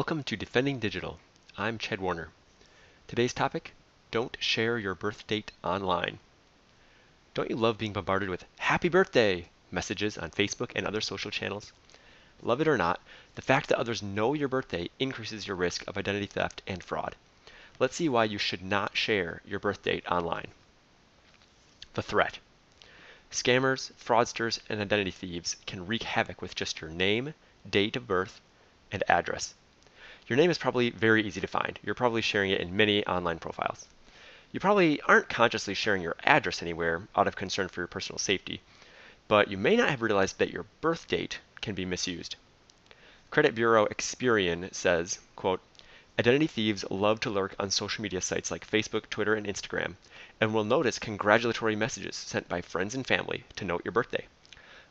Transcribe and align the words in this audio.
Welcome 0.00 0.24
to 0.24 0.36
Defending 0.36 0.78
Digital. 0.78 1.18
I'm 1.58 1.76
Chad 1.76 2.00
Warner. 2.00 2.30
Today's 3.06 3.34
topic 3.34 3.74
Don't 4.10 4.34
share 4.40 4.78
your 4.78 4.94
birth 4.94 5.26
date 5.26 5.52
online. 5.62 6.20
Don't 7.34 7.50
you 7.50 7.56
love 7.56 7.76
being 7.76 7.92
bombarded 7.92 8.30
with 8.30 8.46
happy 8.60 8.88
birthday 8.88 9.50
messages 9.70 10.16
on 10.16 10.30
Facebook 10.30 10.72
and 10.74 10.86
other 10.86 11.02
social 11.02 11.30
channels? 11.30 11.74
Love 12.40 12.62
it 12.62 12.66
or 12.66 12.78
not, 12.78 12.98
the 13.34 13.42
fact 13.42 13.68
that 13.68 13.76
others 13.76 14.02
know 14.02 14.32
your 14.32 14.48
birthday 14.48 14.88
increases 14.98 15.46
your 15.46 15.54
risk 15.54 15.86
of 15.86 15.98
identity 15.98 16.24
theft 16.24 16.62
and 16.66 16.82
fraud. 16.82 17.14
Let's 17.78 17.96
see 17.96 18.08
why 18.08 18.24
you 18.24 18.38
should 18.38 18.62
not 18.62 18.96
share 18.96 19.42
your 19.44 19.60
birth 19.60 19.82
date 19.82 20.06
online. 20.10 20.48
The 21.92 22.02
threat. 22.02 22.38
Scammers, 23.30 23.92
fraudsters, 24.02 24.60
and 24.70 24.80
identity 24.80 25.10
thieves 25.10 25.56
can 25.66 25.86
wreak 25.86 26.04
havoc 26.04 26.40
with 26.40 26.54
just 26.54 26.80
your 26.80 26.88
name, 26.88 27.34
date 27.68 27.96
of 27.96 28.06
birth, 28.06 28.40
and 28.90 29.04
address. 29.06 29.52
Your 30.30 30.36
name 30.36 30.48
is 30.52 30.58
probably 30.58 30.90
very 30.90 31.26
easy 31.26 31.40
to 31.40 31.48
find. 31.48 31.76
You're 31.82 31.96
probably 31.96 32.22
sharing 32.22 32.52
it 32.52 32.60
in 32.60 32.76
many 32.76 33.04
online 33.04 33.40
profiles. 33.40 33.88
You 34.52 34.60
probably 34.60 35.00
aren't 35.00 35.28
consciously 35.28 35.74
sharing 35.74 36.02
your 36.02 36.14
address 36.22 36.62
anywhere 36.62 37.08
out 37.16 37.26
of 37.26 37.34
concern 37.34 37.66
for 37.66 37.80
your 37.80 37.88
personal 37.88 38.20
safety, 38.20 38.60
but 39.26 39.50
you 39.50 39.58
may 39.58 39.74
not 39.74 39.90
have 39.90 40.02
realized 40.02 40.38
that 40.38 40.52
your 40.52 40.66
birth 40.80 41.08
date 41.08 41.40
can 41.60 41.74
be 41.74 41.84
misused. 41.84 42.36
Credit 43.32 43.56
bureau 43.56 43.86
Experian 43.86 44.72
says, 44.72 45.18
quote, 45.34 45.62
Identity 46.16 46.46
thieves 46.46 46.84
love 46.92 47.18
to 47.20 47.30
lurk 47.30 47.56
on 47.58 47.72
social 47.72 48.02
media 48.02 48.20
sites 48.20 48.52
like 48.52 48.70
Facebook, 48.70 49.10
Twitter, 49.10 49.34
and 49.34 49.48
Instagram, 49.48 49.96
and 50.40 50.54
will 50.54 50.62
notice 50.62 51.00
congratulatory 51.00 51.74
messages 51.74 52.14
sent 52.14 52.48
by 52.48 52.60
friends 52.60 52.94
and 52.94 53.04
family 53.04 53.42
to 53.56 53.64
note 53.64 53.82
your 53.84 53.90
birthday. 53.90 54.28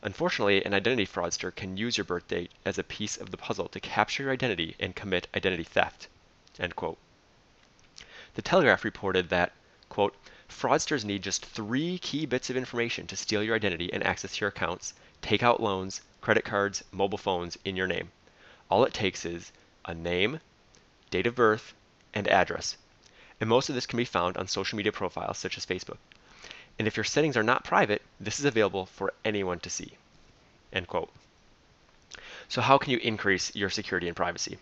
Unfortunately, 0.02 0.64
an 0.64 0.74
identity 0.74 1.06
fraudster 1.06 1.54
can 1.54 1.76
use 1.76 1.98
your 1.98 2.06
birth 2.06 2.28
date 2.28 2.52
as 2.66 2.78
a 2.78 2.84
piece 2.84 3.18
of 3.18 3.32
the 3.32 3.38
puzzle 3.38 3.68
to 3.68 3.80
capture 3.80 4.24
your 4.24 4.32
identity 4.32 4.76
and 4.80 4.96
commit 4.96 5.28
identity 5.36 5.64
theft. 5.64 6.08
The 6.58 8.42
Telegraph 8.42 8.86
reported 8.86 9.30
that, 9.30 9.52
quote, 9.90 10.16
fraudsters 10.48 11.04
need 11.04 11.22
just 11.22 11.46
three 11.46 11.98
key 12.00 12.26
bits 12.26 12.50
of 12.50 12.56
information 12.56 13.08
to 13.08 13.18
steal 13.18 13.44
your 13.44 13.56
identity 13.56 13.92
and 13.92 14.02
access 14.06 14.40
your 14.40 14.50
accounts, 14.50 14.94
take 15.22 15.44
out 15.44 15.62
loans, 15.62 16.02
credit 16.22 16.46
cards, 16.46 16.84
mobile 16.92 17.18
phones 17.18 17.58
in 17.66 17.76
your 17.76 17.88
name. 17.88 18.12
All 18.70 18.86
it 18.86 18.94
takes 18.94 19.26
is 19.26 19.52
a 19.84 19.94
name, 19.94 20.40
date 21.10 21.28
of 21.28 21.36
birth, 21.36 21.74
and 22.14 22.28
address. 22.28 22.78
And 23.42 23.50
most 23.50 23.68
of 23.68 23.76
this 23.76 23.86
can 23.86 23.98
be 23.98 24.06
found 24.06 24.38
on 24.38 24.48
social 24.48 24.78
media 24.78 24.92
profiles 24.92 25.38
such 25.38 25.58
as 25.58 25.66
Facebook. 25.66 25.98
And 26.78 26.88
if 26.88 26.96
your 26.96 27.04
settings 27.04 27.36
are 27.36 27.44
not 27.44 27.64
private, 27.64 27.99
this 28.20 28.40
is 28.40 28.46
available 28.46 28.86
for 28.86 29.14
anyone 29.24 29.60
to 29.60 29.70
see. 29.70 29.94
End 30.74 30.88
quote. 30.88 31.10
So 32.48 32.62
how 32.62 32.78
can 32.78 32.92
you 32.92 32.98
increase 32.98 33.56
your 33.56 33.70
security 33.70 34.08
and 34.08 34.16
privacy? 34.16 34.58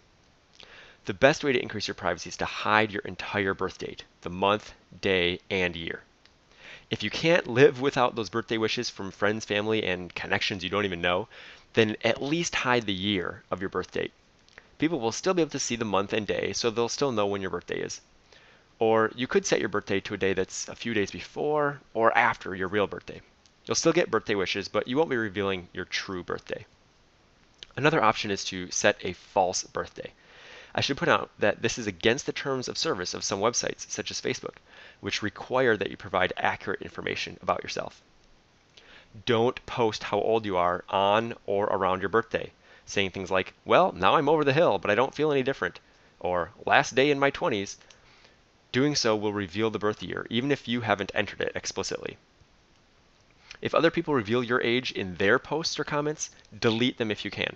The 1.05 1.13
best 1.13 1.43
way 1.43 1.53
to 1.53 1.61
increase 1.61 1.87
your 1.87 1.95
privacy 1.95 2.27
is 2.27 2.37
to 2.37 2.45
hide 2.45 2.91
your 2.91 3.01
entire 3.03 3.53
birth 3.53 3.77
date, 3.77 4.03
the 4.21 4.29
month, 4.29 4.73
day, 4.99 5.39
and 5.49 5.75
year. 5.75 6.03
If 6.89 7.01
you 7.01 7.09
can't 7.09 7.47
live 7.47 7.81
without 7.81 8.15
those 8.15 8.29
birthday 8.29 8.57
wishes 8.57 8.89
from 8.89 9.11
friends, 9.11 9.45
family, 9.45 9.83
and 9.83 10.13
connections 10.13 10.63
you 10.63 10.69
don't 10.69 10.85
even 10.85 11.01
know, 11.01 11.27
then 11.73 11.95
at 12.03 12.21
least 12.21 12.55
hide 12.55 12.85
the 12.85 12.93
year 12.93 13.43
of 13.49 13.61
your 13.61 13.69
birth 13.69 13.91
date. 13.91 14.11
People 14.77 14.99
will 14.99 15.11
still 15.11 15.33
be 15.33 15.41
able 15.41 15.51
to 15.51 15.59
see 15.59 15.75
the 15.75 15.85
month 15.85 16.13
and 16.13 16.27
day, 16.27 16.53
so 16.53 16.69
they'll 16.69 16.89
still 16.89 17.11
know 17.11 17.25
when 17.25 17.41
your 17.41 17.51
birthday 17.51 17.79
is. 17.79 18.01
Or 18.79 19.11
you 19.15 19.27
could 19.27 19.45
set 19.45 19.59
your 19.59 19.69
birthday 19.69 19.99
to 20.01 20.13
a 20.13 20.17
day 20.17 20.33
that's 20.33 20.67
a 20.67 20.75
few 20.75 20.93
days 20.93 21.11
before 21.11 21.79
or 21.93 22.15
after 22.17 22.53
your 22.53 22.67
real 22.67 22.85
birthday. 22.85 23.21
You'll 23.67 23.75
still 23.75 23.91
get 23.91 24.09
birthday 24.09 24.33
wishes, 24.33 24.69
but 24.69 24.87
you 24.87 24.95
won't 24.97 25.09
be 25.09 25.17
revealing 25.17 25.67
your 25.73 25.83
true 25.85 26.23
birthday. 26.23 26.65
Another 27.75 28.01
option 28.01 28.31
is 28.31 28.45
to 28.45 28.71
set 28.71 28.97
a 29.01 29.11
false 29.11 29.63
birthday. 29.63 30.13
I 30.73 30.81
should 30.81 30.95
point 30.95 31.11
out 31.11 31.29
that 31.39 31.61
this 31.61 31.77
is 31.77 31.85
against 31.85 32.25
the 32.25 32.31
terms 32.31 32.67
of 32.67 32.77
service 32.77 33.13
of 33.13 33.23
some 33.23 33.41
websites, 33.41 33.89
such 33.89 34.09
as 34.09 34.21
Facebook, 34.21 34.55
which 35.01 35.21
require 35.21 35.75
that 35.75 35.91
you 35.91 35.97
provide 35.97 36.31
accurate 36.37 36.81
information 36.81 37.37
about 37.41 37.61
yourself. 37.61 38.01
Don't 39.25 39.65
post 39.65 40.03
how 40.03 40.21
old 40.21 40.45
you 40.45 40.55
are 40.55 40.85
on 40.87 41.35
or 41.45 41.65
around 41.65 42.01
your 42.01 42.09
birthday, 42.09 42.53
saying 42.85 43.11
things 43.11 43.29
like, 43.29 43.53
well, 43.65 43.91
now 43.91 44.15
I'm 44.15 44.29
over 44.29 44.45
the 44.45 44.53
hill, 44.53 44.77
but 44.77 44.89
I 44.89 44.95
don't 44.95 45.13
feel 45.13 45.31
any 45.31 45.43
different, 45.43 45.79
or 46.19 46.51
last 46.65 46.95
day 46.95 47.11
in 47.11 47.19
my 47.19 47.31
20s, 47.31 47.75
Doing 48.71 48.95
so 48.95 49.15
will 49.15 49.33
reveal 49.33 49.69
the 49.71 49.79
birth 49.79 50.03
year, 50.03 50.27
even 50.29 50.51
if 50.51 50.67
you 50.67 50.81
haven't 50.81 51.11
entered 51.15 51.41
it 51.41 51.53
explicitly. 51.55 52.17
If 53.61 53.73
other 53.73 53.91
people 53.91 54.13
reveal 54.13 54.43
your 54.43 54.61
age 54.61 54.91
in 54.91 55.15
their 55.15 55.39
posts 55.39 55.79
or 55.79 55.83
comments, 55.83 56.29
delete 56.57 56.97
them 56.97 57.11
if 57.11 57.25
you 57.25 57.31
can. 57.31 57.55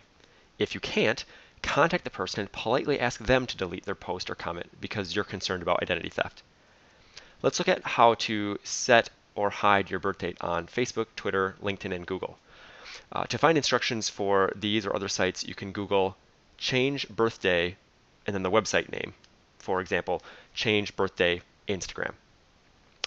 If 0.58 0.74
you 0.74 0.80
can't, 0.80 1.24
contact 1.62 2.04
the 2.04 2.10
person 2.10 2.42
and 2.42 2.52
politely 2.52 3.00
ask 3.00 3.20
them 3.20 3.46
to 3.48 3.58
delete 3.58 3.86
their 3.86 3.96
post 3.96 4.30
or 4.30 4.36
comment 4.36 4.70
because 4.82 5.16
you're 5.16 5.24
concerned 5.24 5.62
about 5.62 5.82
identity 5.82 6.10
theft. 6.10 6.42
Let's 7.42 7.60
look 7.60 7.68
at 7.68 7.84
how 7.84 8.16
to 8.16 8.60
set 8.64 9.10
or 9.36 9.50
hide 9.50 9.90
your 9.90 10.00
birth 10.00 10.20
date 10.20 10.38
on 10.42 10.68
Facebook, 10.68 11.08
Twitter, 11.16 11.56
LinkedIn, 11.62 11.94
and 11.96 12.06
Google. 12.06 12.38
Uh, 13.12 13.26
to 13.26 13.38
find 13.38 13.58
instructions 13.58 14.10
for 14.10 14.52
these 14.56 14.86
or 14.86 14.96
other 14.96 15.08
sites, 15.08 15.44
you 15.44 15.56
can 15.56 15.72
Google 15.72 16.18
change 16.58 17.08
birthday 17.10 17.76
and 18.26 18.36
then 18.36 18.44
the 18.44 18.52
website 18.52 18.92
name 18.92 19.14
for 19.62 19.80
example, 19.80 20.22
change 20.54 20.96
birthday 20.96 21.42
Instagram. 21.68 22.14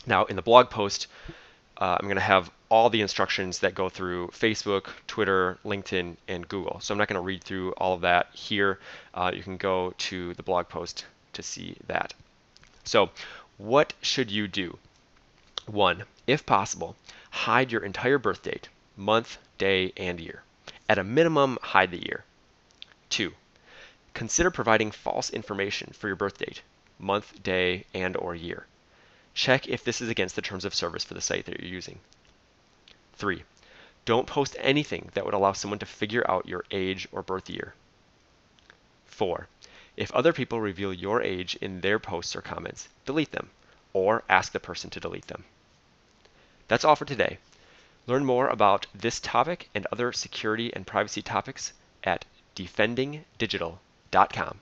Now, 0.07 0.25
in 0.25 0.37
the 0.37 0.43
blog 0.43 0.71
post, 0.71 1.07
uh, 1.79 1.97
I'm 1.99 2.07
going 2.07 2.17
to 2.17 2.23
have 2.23 2.51
all 2.69 2.91
the 2.91 3.01
instructions 3.01 3.61
that 3.61 3.75
go 3.75 3.89
through 3.89 4.29
Facebook, 4.29 4.89
Twitter, 5.07 5.59
LinkedIn, 5.65 6.17
and 6.29 6.49
Google. 6.49 6.81
So 6.81 6.93
I'm 6.93 6.99
not 6.99 7.09
going 7.09 7.21
to 7.21 7.25
read 7.25 7.45
through 7.45 7.73
all 7.73 7.95
of 7.95 8.01
that 8.03 8.29
here. 8.33 8.79
Uh, 9.13 9.33
you 9.35 9.43
can 9.43 9.57
go 9.57 9.95
to 9.99 10.35
the 10.35 10.43
blog 10.43 10.69
post 10.69 11.05
to 11.35 11.43
see 11.43 11.77
that. 11.87 12.15
So, 12.85 13.11
what 13.59 13.95
should 14.03 14.31
you 14.31 14.49
do? 14.49 14.79
One, 15.67 16.05
if 16.27 16.45
possible, 16.45 16.97
hide 17.31 17.73
your 17.73 17.85
entire 17.85 18.19
birth 18.19 18.43
date, 18.43 18.69
month, 18.97 19.39
day, 19.59 19.93
and 19.97 20.21
year. 20.21 20.43
At 20.89 20.99
a 20.99 21.05
minimum, 21.05 21.59
hide 21.63 21.91
the 21.91 22.05
year. 22.05 22.25
Two, 23.09 23.33
Consider 24.15 24.53
providing 24.53 24.93
false 24.93 25.29
information 25.31 25.93
for 25.93 26.07
your 26.07 26.15
birth 26.15 26.39
date, 26.39 26.63
month, 27.01 27.43
day, 27.43 27.85
and 27.93 28.17
or 28.17 28.33
year. 28.33 28.65
Check 29.35 29.69
if 29.69 29.85
this 29.85 30.01
is 30.01 30.09
against 30.09 30.37
the 30.37 30.43
terms 30.43 30.65
of 30.65 30.75
service 30.75 31.05
for 31.05 31.15
the 31.15 31.21
site 31.21 31.47
that 31.47 31.61
you're 31.61 31.69
using. 31.69 31.99
3. 33.15 33.43
Don't 34.05 34.27
post 34.27 34.57
anything 34.59 35.11
that 35.15 35.25
would 35.25 35.35
allow 35.35 35.53
someone 35.53 35.79
to 35.81 35.87
figure 35.87 36.29
out 36.31 36.49
your 36.49 36.65
age 36.71 37.09
or 37.11 37.23
birth 37.23 37.51
year. 37.51 37.75
4. 39.07 39.49
If 39.97 40.13
other 40.13 40.33
people 40.33 40.61
reveal 40.61 40.93
your 40.93 41.23
age 41.23 41.57
in 41.57 41.81
their 41.81 41.99
posts 41.99 42.37
or 42.37 42.43
comments, 42.43 42.89
delete 43.07 43.33
them 43.33 43.51
or 43.93 44.23
ask 44.29 44.53
the 44.53 44.61
person 44.61 44.91
to 44.91 45.01
delete 45.01 45.29
them. 45.29 45.45
That's 46.69 46.85
all 46.85 46.97
for 46.97 47.05
today. 47.05 47.39
Learn 48.07 48.25
more 48.25 48.49
about 48.49 48.87
this 48.95 49.21
topic 49.21 49.69
and 49.75 49.87
other 49.91 50.13
security 50.13 50.73
and 50.75 50.87
privacy 50.87 51.23
topics 51.23 51.73
at 52.03 52.25
defendingdigital.com. 52.55 54.61